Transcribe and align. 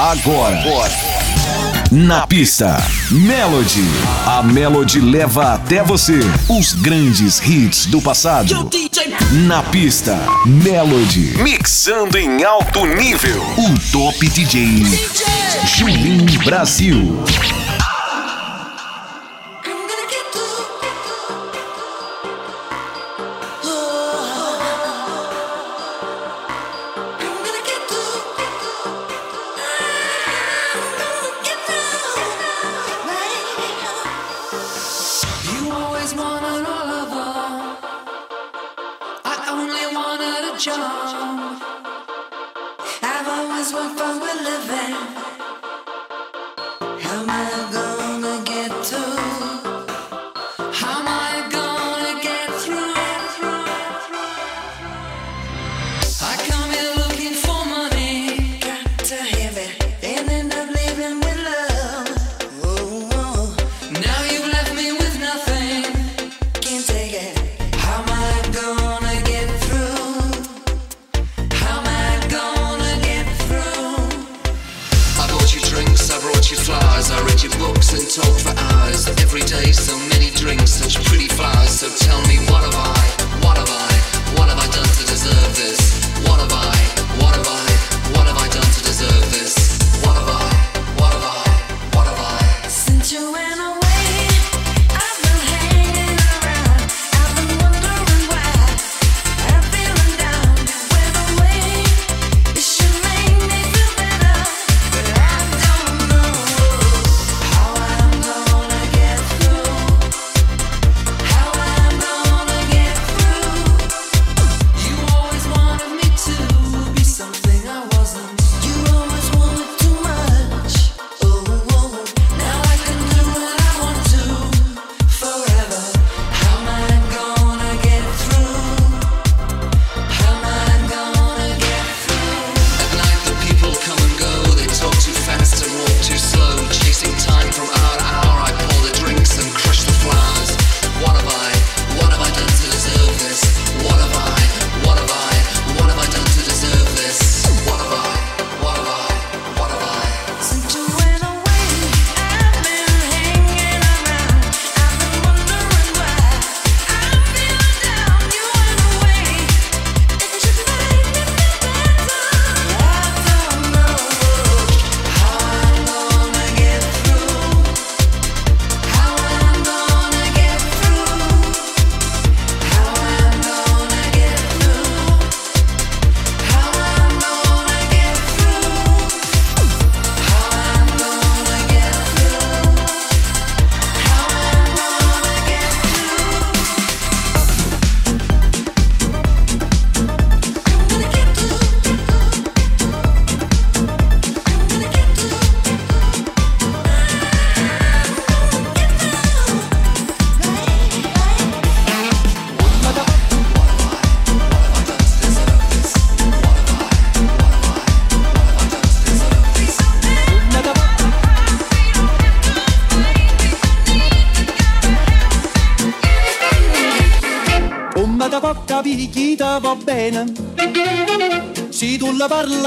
Agora. 0.00 0.62
Na 1.90 2.24
pista, 2.24 2.80
Melody. 3.10 3.82
A 4.28 4.44
Melody 4.44 5.00
leva 5.00 5.54
até 5.54 5.82
você 5.82 6.20
os 6.48 6.72
grandes 6.72 7.40
hits 7.44 7.86
do 7.86 8.00
passado. 8.00 8.70
Na 9.48 9.60
pista, 9.60 10.16
Melody. 10.46 11.42
Mixando 11.42 12.16
em 12.16 12.44
alto 12.44 12.86
nível. 12.86 13.42
O 13.58 13.90
Top 13.90 14.24
DJ. 14.28 14.84
Julinho 15.66 16.44
Brasil. 16.44 17.18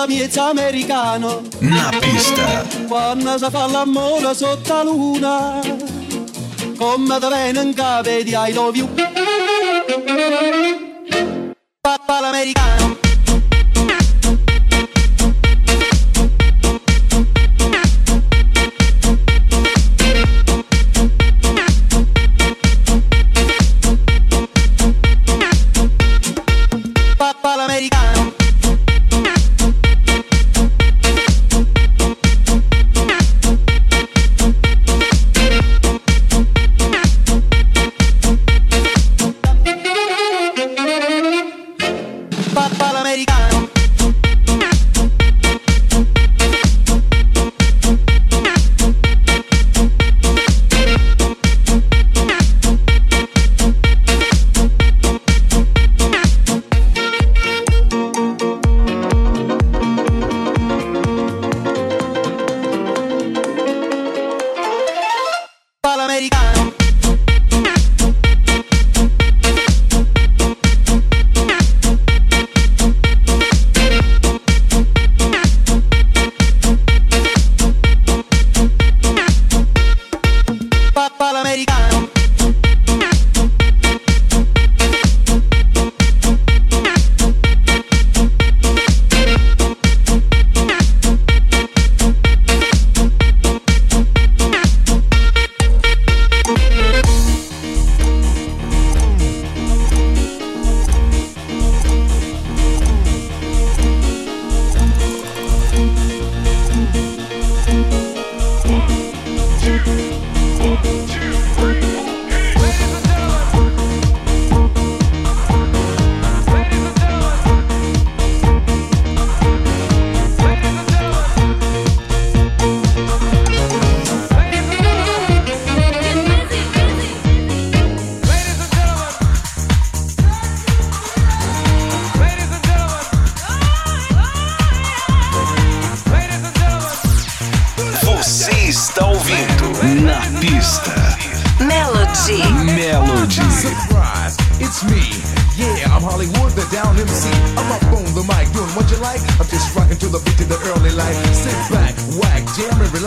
Parla 0.02 0.08
miezza 0.08 0.50
americano. 0.50 1.42
Na 1.60 1.90
pista. 2.00 2.66
Quando 2.88 3.38
si 3.38 3.50
fa 3.50 3.68
l'amore 3.68 4.34
sotto 4.34 4.74
la 4.74 4.84
luna, 4.84 5.60
come 6.78 7.20
viene 7.20 7.62
in 7.62 7.74
capo 7.74 8.10
di 8.10 8.34
I 8.34 8.54
love 8.54 8.78
you. 8.78 8.88
Papà 11.82 12.20
l'americano. 12.20 12.81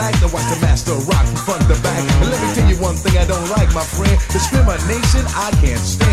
like 0.05 0.21
to 0.21 0.29
watch 0.29 0.45
the 0.53 0.61
master 0.61 0.93
rock 1.09 1.25
from 1.25 1.37
front 1.37 1.63
to 1.63 1.81
back. 1.83 2.05
And 2.21 2.31
let 2.31 2.41
me 2.43 2.55
tell 2.55 2.69
you 2.69 2.77
one 2.77 2.95
thing 2.95 3.17
I 3.17 3.25
don't 3.25 3.49
like, 3.57 3.73
my 3.73 3.83
friend. 3.83 4.21
Discrimination 4.29 5.25
I 5.33 5.51
can't 5.63 5.81
stand. 5.81 6.04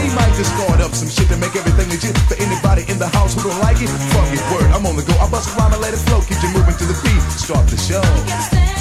They 0.00 0.08
might 0.16 0.32
just 0.32 0.56
start 0.56 0.80
up 0.80 0.94
some 0.94 1.10
shit 1.12 1.28
to 1.28 1.36
make 1.36 1.54
everything 1.54 1.90
legit. 1.92 2.16
For 2.24 2.36
anybody 2.40 2.88
in 2.88 2.98
the 2.98 3.08
house 3.08 3.34
who 3.34 3.50
don't 3.50 3.60
like 3.60 3.76
it, 3.84 3.92
fuck 4.16 4.32
it, 4.32 4.40
word. 4.48 4.72
I'm 4.72 4.86
on 4.86 4.96
the 4.96 5.04
go. 5.04 5.12
I 5.20 5.28
bust 5.28 5.52
a 5.52 5.60
rhyme 5.60 5.74
and 5.74 5.82
let 5.82 5.92
it 5.92 6.00
flow. 6.08 6.22
Keep 6.22 6.42
you 6.42 6.48
moving 6.56 6.76
to 6.80 6.86
the 6.88 6.96
beat. 7.04 7.20
Start 7.36 7.68
the 7.68 7.76
show. 7.76 8.79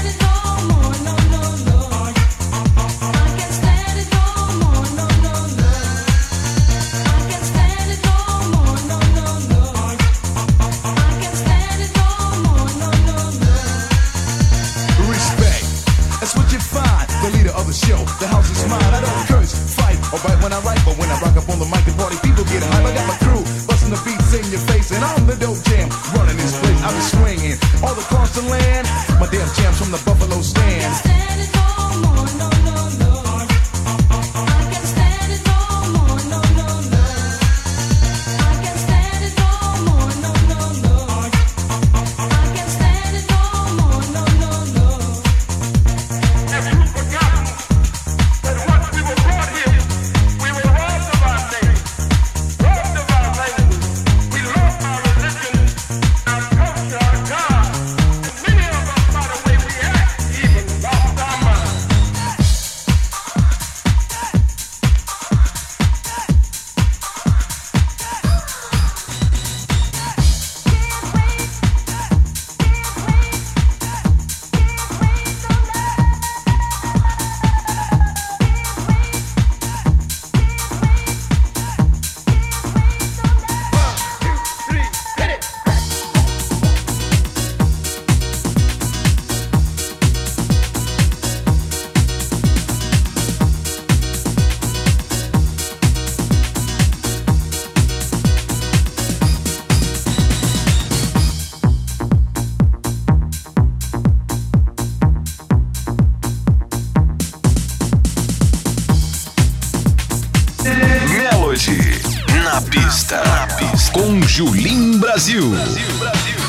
pista. 113.09 113.23
Na 113.23 113.47
pista. 113.47 113.91
Com 113.91 114.21
Julim 114.27 114.99
Brazil. 114.99 115.49
Brasil, 115.49 115.97
Brasil. 115.97 116.39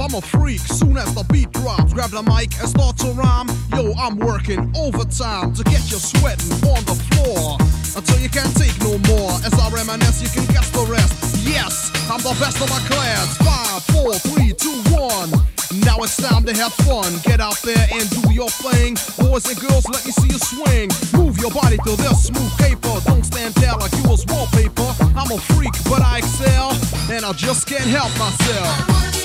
I'm 0.00 0.14
a 0.14 0.22
freak. 0.22 0.60
Soon 0.60 0.96
as 0.96 1.14
the 1.14 1.22
beat 1.24 1.52
drops, 1.52 1.92
grab 1.92 2.10
the 2.10 2.22
mic 2.22 2.58
and 2.60 2.68
start 2.68 2.96
to 2.98 3.08
rhyme. 3.08 3.48
Yo, 3.74 3.92
I'm 3.98 4.16
working 4.16 4.72
overtime 4.74 5.52
to 5.52 5.62
get 5.64 5.90
you 5.90 5.98
sweating 5.98 6.52
on 6.64 6.82
the 6.86 6.96
floor 7.10 7.58
until 7.94 8.18
you 8.18 8.30
can't 8.30 8.56
take 8.56 8.67
eminence, 9.88 10.20
you 10.22 10.28
can 10.28 10.44
guess 10.52 10.70
the 10.70 10.84
rest. 10.90 11.46
Yes, 11.46 11.90
I'm 12.10 12.20
the 12.20 12.36
best 12.40 12.60
of 12.60 12.68
my 12.70 12.80
class. 12.88 13.36
Five, 13.38 13.82
four, 13.94 14.14
three, 14.14 14.52
two, 14.52 14.76
one. 14.92 15.30
Now 15.84 15.98
it's 15.98 16.16
time 16.16 16.44
to 16.44 16.54
have 16.54 16.72
fun. 16.84 17.12
Get 17.24 17.40
out 17.40 17.60
there 17.62 17.86
and 17.92 18.08
do 18.10 18.32
your 18.32 18.50
thing. 18.50 18.96
Boys 19.18 19.48
and 19.48 19.58
girls, 19.60 19.86
let 19.88 20.04
me 20.04 20.12
see 20.12 20.28
you 20.28 20.38
swing. 20.38 20.90
Move 21.12 21.38
your 21.38 21.50
body 21.50 21.78
to 21.84 21.96
this 21.96 22.26
smooth 22.26 22.52
paper. 22.58 23.00
Don't 23.06 23.24
stand 23.24 23.54
there 23.54 23.74
like 23.74 23.92
you 23.92 24.08
was 24.08 24.24
wallpaper. 24.26 24.88
I'm 25.16 25.30
a 25.30 25.38
freak, 25.52 25.72
but 25.84 26.02
I 26.02 26.18
excel, 26.18 26.72
and 27.10 27.24
I 27.24 27.32
just 27.32 27.66
can't 27.66 27.88
help 27.88 28.12
myself. 28.18 29.17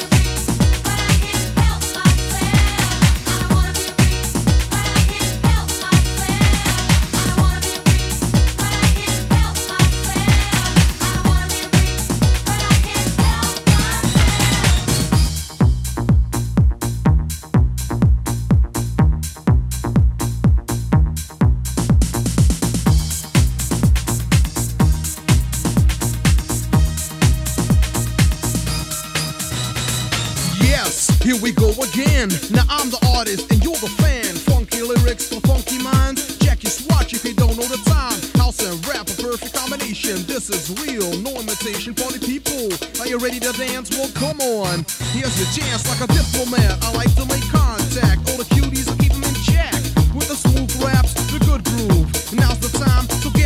again. 31.93 32.29
Now 32.49 32.65
I'm 32.69 32.89
the 32.89 33.01
artist 33.15 33.51
and 33.51 33.63
you're 33.63 33.77
the 33.77 33.89
fan. 34.01 34.35
Funky 34.49 34.81
lyrics 34.81 35.29
for 35.29 35.39
funky 35.45 35.81
minds. 35.81 36.37
Check 36.39 36.63
your 36.63 36.71
swatch 36.71 37.13
if 37.13 37.23
you 37.23 37.33
don't 37.33 37.55
know 37.55 37.67
the 37.69 37.81
time. 37.85 38.17
House 38.41 38.59
and 38.65 38.75
rap, 38.87 39.07
a 39.07 39.15
perfect 39.21 39.53
combination. 39.53 40.25
This 40.25 40.49
is 40.49 40.73
real, 40.81 41.09
no 41.21 41.31
imitation 41.37 41.93
for 41.93 42.09
the 42.11 42.19
people. 42.19 42.73
Are 43.01 43.07
you 43.07 43.17
ready 43.17 43.39
to 43.39 43.51
dance? 43.53 43.89
Well, 43.91 44.09
come 44.15 44.41
on. 44.41 44.85
Here's 45.13 45.35
your 45.37 45.49
chance, 45.53 45.85
like 45.89 46.01
a 46.01 46.09
diplomat. 46.11 46.81
I 46.81 46.93
like 46.93 47.13
to 47.15 47.25
make 47.25 47.45
contact. 47.49 48.25
All 48.29 48.37
the 48.37 48.49
cuties, 48.49 48.89
are 48.89 48.97
keep 48.97 49.13
them 49.13 49.23
in 49.23 49.35
check. 49.45 49.73
With 50.13 50.29
the 50.29 50.37
smooth 50.37 50.73
raps, 50.81 51.13
the 51.29 51.39
good 51.45 51.63
groove. 51.63 52.09
Now's 52.33 52.59
the 52.59 52.71
time 52.77 53.05
to 53.21 53.29
get. 53.37 53.42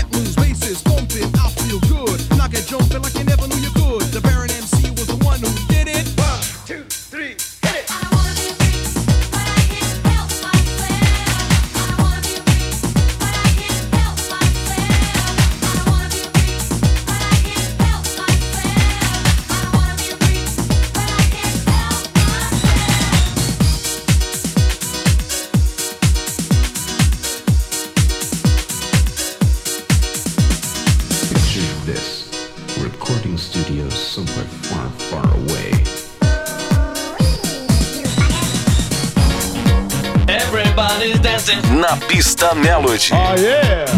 Na 42.47 42.55
pista 42.55 42.55
Melody. 42.55 43.09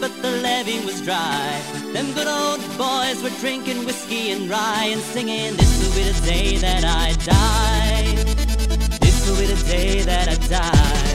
but 0.00 0.22
the 0.22 0.30
levee 0.42 0.84
was 0.84 1.00
dry. 1.02 1.60
Them 1.92 2.12
good 2.14 2.28
old 2.28 2.60
boys 2.78 3.22
were 3.22 3.36
drinking 3.40 3.84
whiskey 3.84 4.30
and 4.30 4.48
rye 4.48 4.90
and 4.92 5.00
singing, 5.00 5.56
This 5.56 5.72
will 5.80 5.94
be 5.94 6.04
the 6.10 6.26
day 6.26 6.56
that 6.58 6.84
I 6.84 7.12
die. 7.24 8.14
This 9.00 9.28
will 9.28 9.38
be 9.38 9.46
the 9.46 9.62
day 9.68 10.02
that 10.02 10.28
I 10.28 10.36
die. 10.48 11.05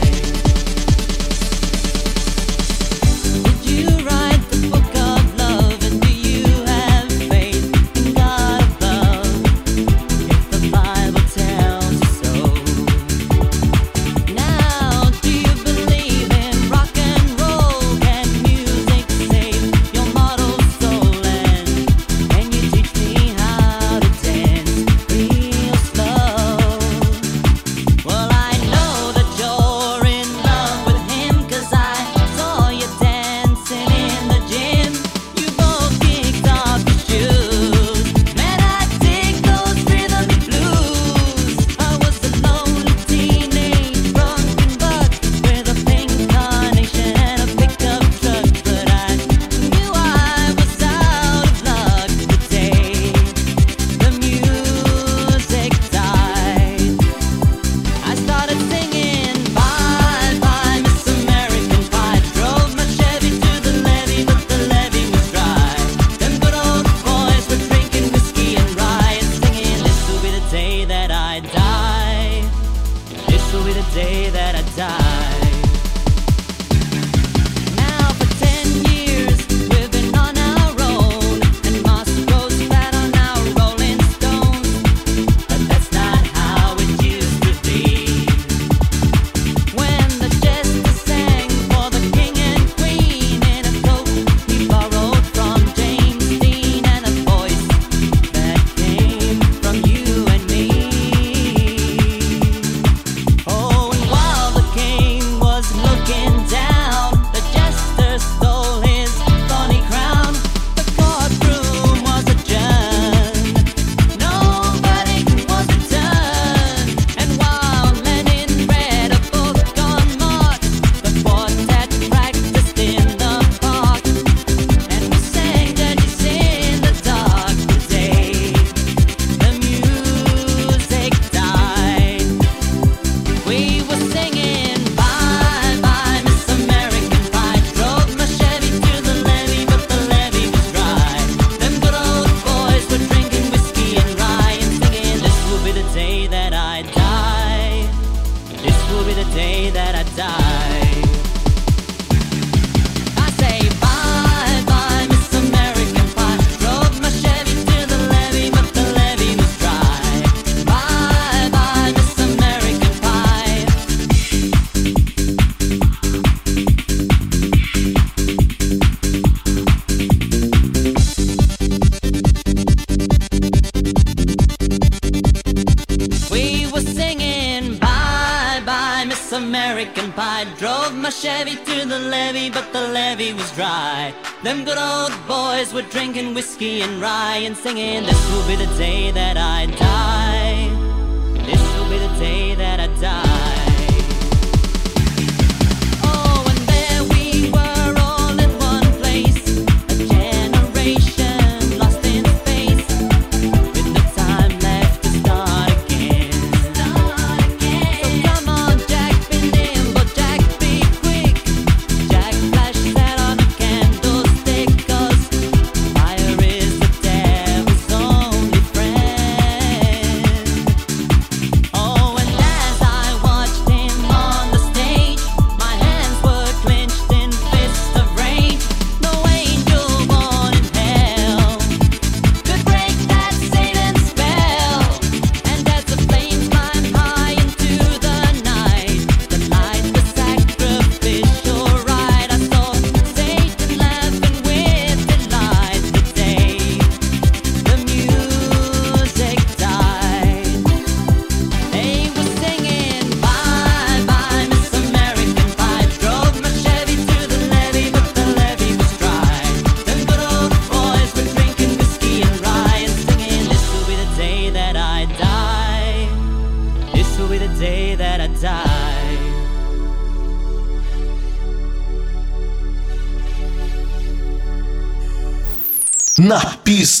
were 185.72 185.82
drinking 185.82 186.34
whiskey 186.34 186.82
and 186.82 187.00
rye 187.00 187.38
and 187.44 187.56
singing, 187.56 188.02
This 188.04 188.30
will 188.30 188.46
be 188.46 188.56
the 188.56 188.66
day 188.76 189.10
that 189.12 189.36
I 189.36 189.66
die. 189.66 189.91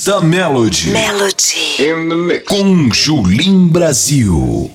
Esta 0.04 0.20
Melody. 0.20 0.90
Melody. 0.90 1.76
In 1.78 2.08
the 2.08 2.16
mix. 2.16 2.48
Com 2.48 2.90
Julim 2.92 3.68
Brasil. 3.68 4.68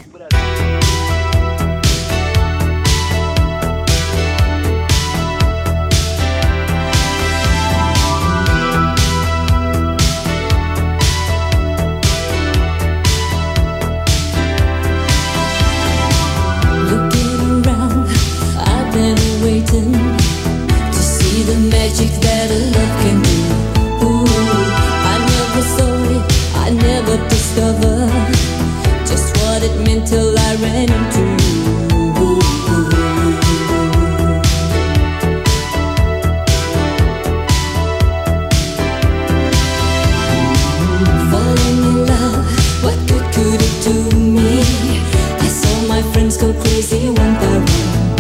crazy 46.62 47.10
went 47.10 47.40
the 47.40 47.54
wrong. 47.68 48.18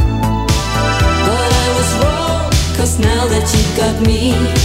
But 1.27 1.49
I 1.63 1.67
was 1.77 1.89
wrong, 2.01 2.51
cause 2.77 2.99
now 2.99 3.27
that 3.27 3.45
you've 3.53 3.77
got 3.77 3.95
me. 4.05 4.56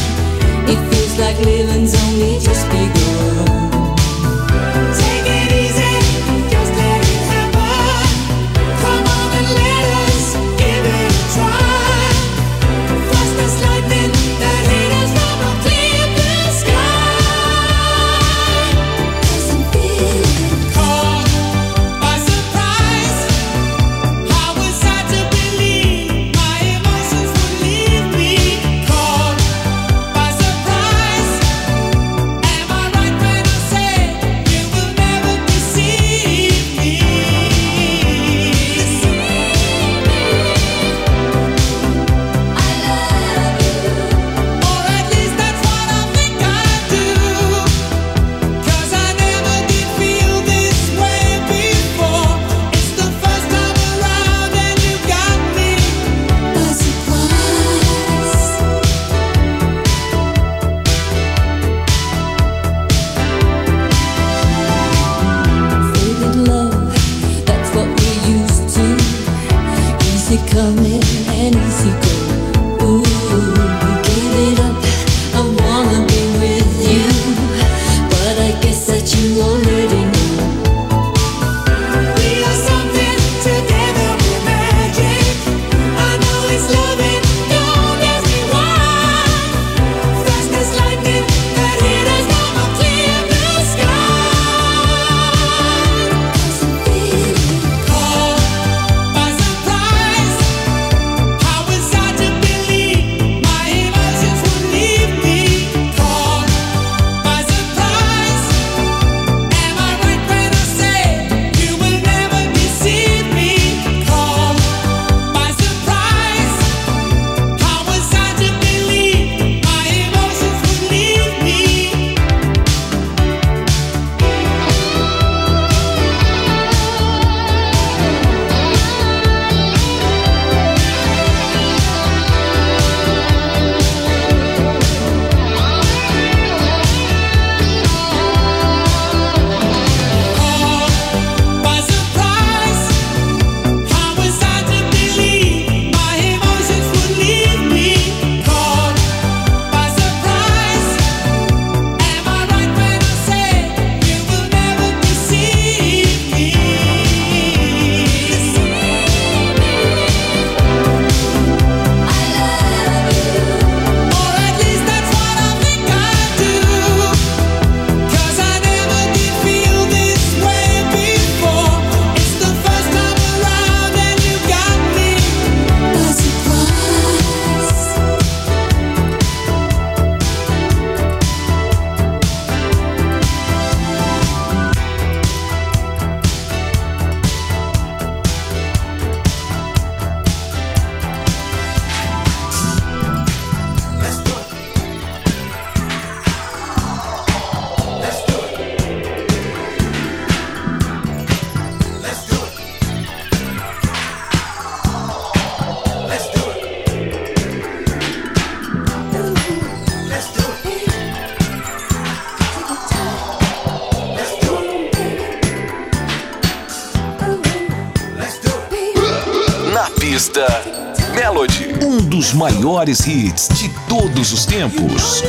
Melody. 221.15 221.75
Um 221.85 221.99
dos 221.99 222.33
maiores 222.33 223.07
hits 223.07 223.49
de 223.49 223.69
todos 223.87 224.33
os 224.33 224.47
tempos. 224.47 225.23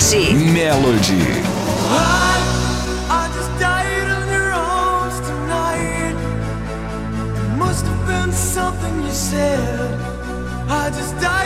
Melody. 0.00 0.32
Melody. 0.52 1.60
I 10.72 10.88
just 10.90 11.20
died 11.20 11.39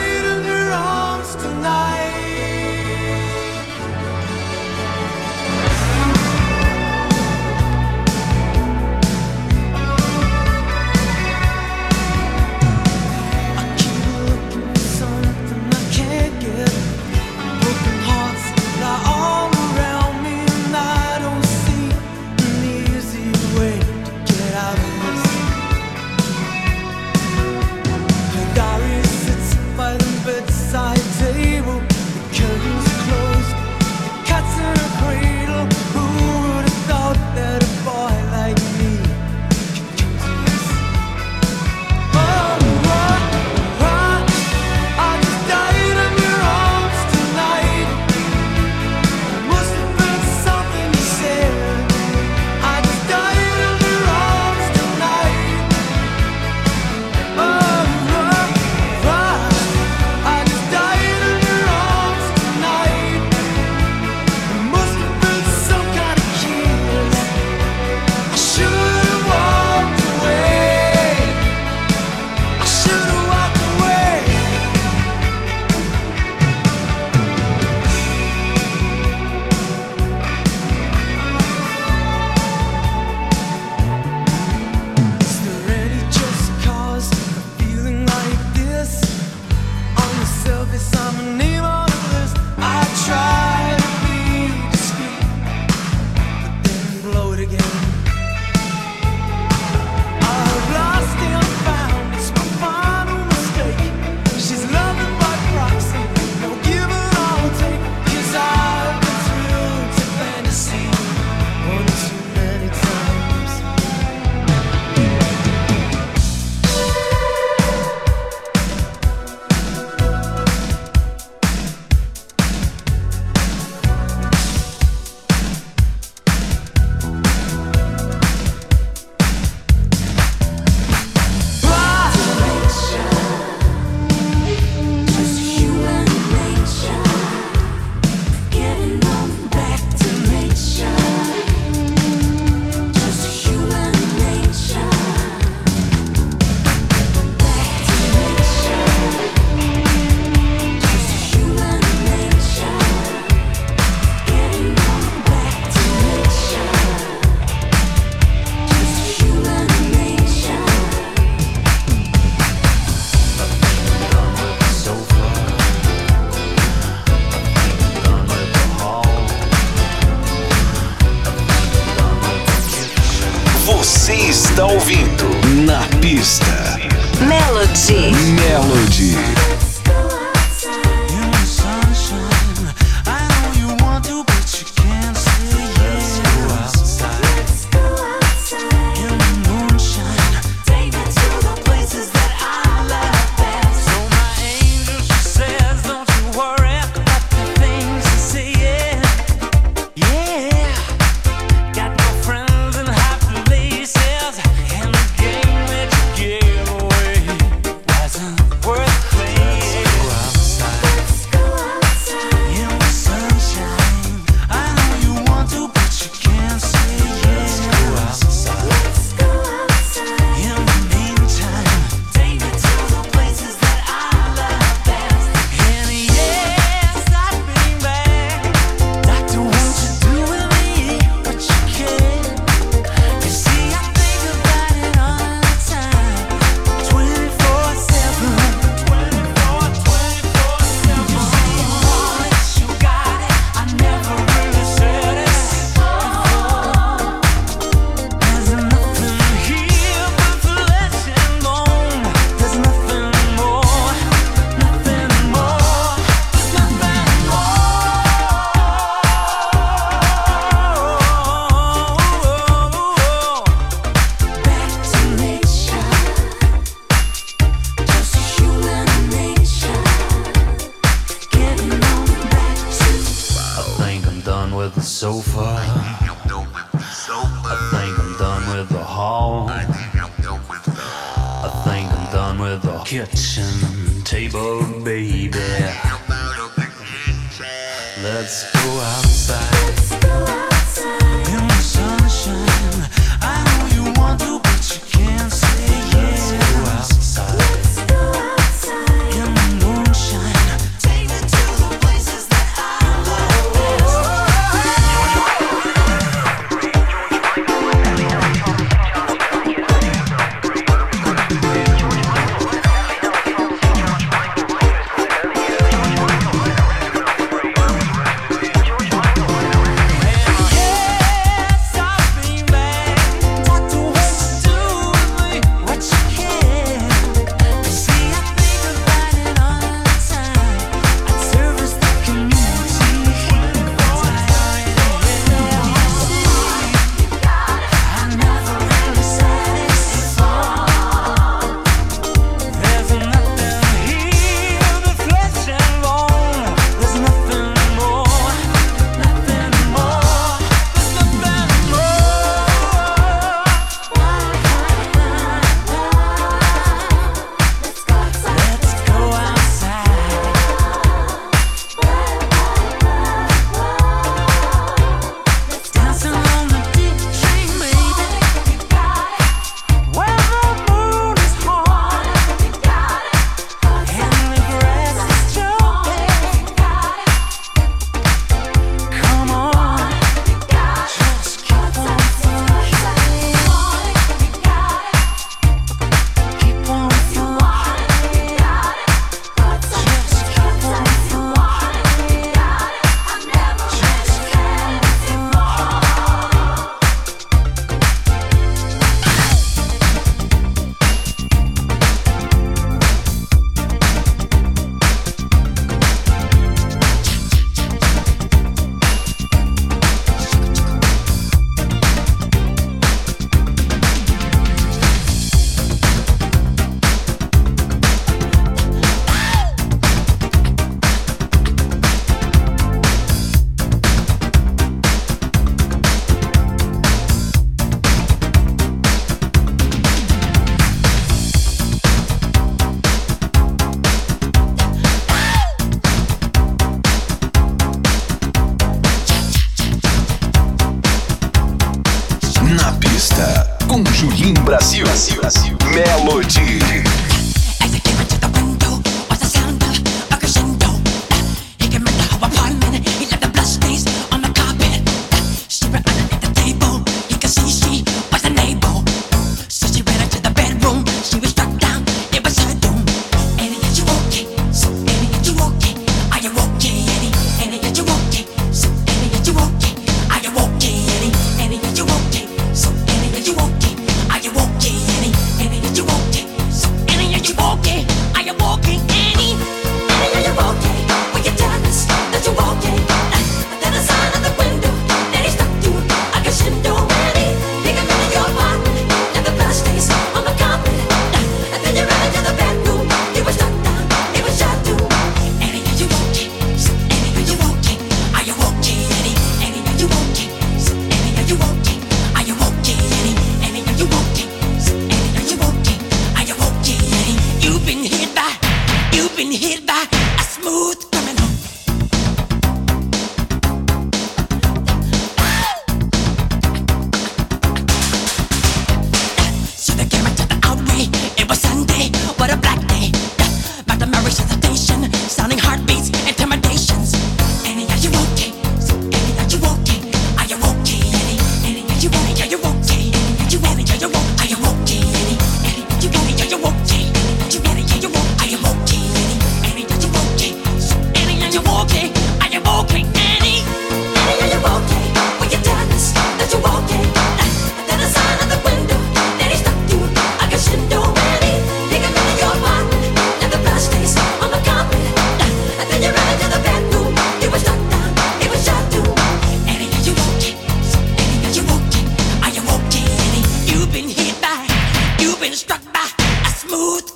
been 565.25 565.33
struck 565.33 565.63
by 565.73 565.89
a 566.23 566.29
smooth 566.29 566.94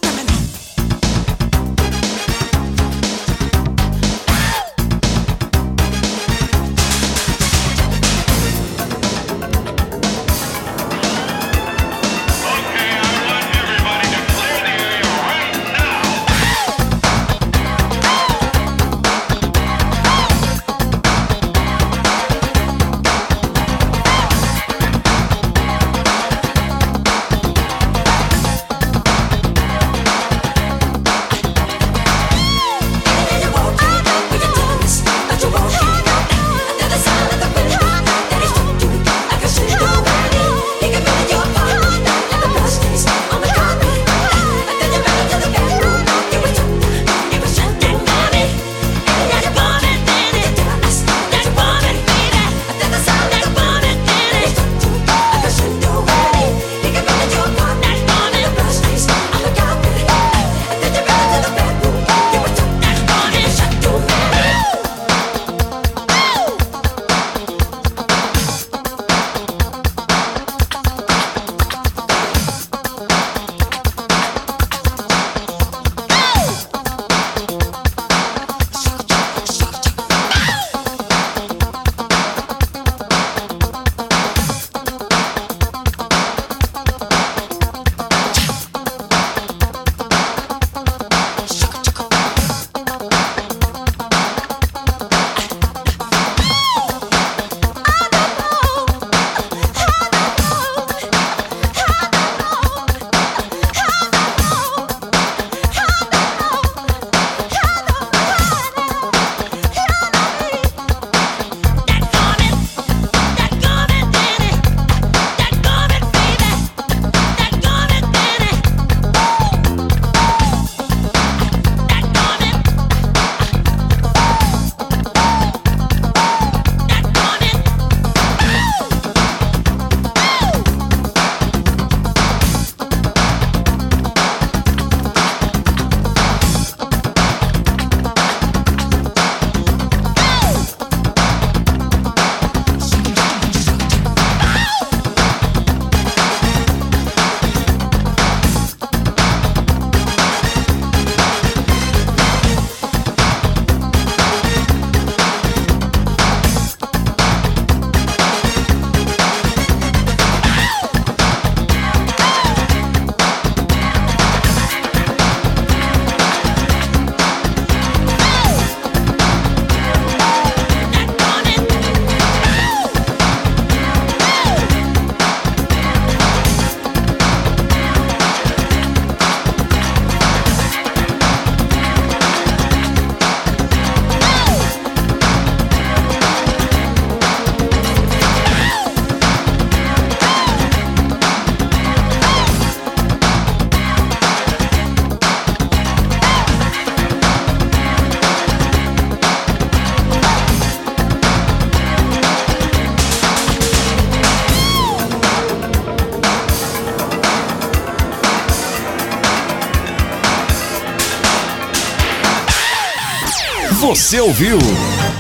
Você 214.10 214.20
ouviu 214.22 214.58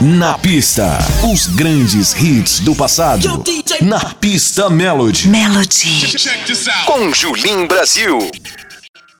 Na 0.01 0.35
Pista, 0.35 0.97
os 1.31 1.45
grandes 1.45 2.11
hits 2.19 2.59
do 2.59 2.73
passado. 2.73 3.43
Na 3.81 3.99
Pista 4.15 4.67
Melody. 4.67 5.27
Melody. 5.27 6.07
Com 6.87 7.13
Julim 7.13 7.67
Brasil. 7.67 8.17